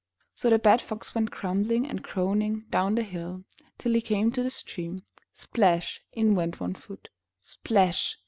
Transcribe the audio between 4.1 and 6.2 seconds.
to the stream. Splash!